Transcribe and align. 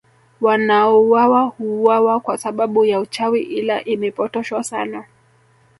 Wanaouwawa 0.41 1.41
huuwawa 1.43 2.19
kwa 2.19 2.37
sababu 2.37 2.85
ya 2.85 2.99
uchawi 2.99 3.41
ila 3.41 3.83
imepotoshwa 3.83 4.63
sana 4.63 5.05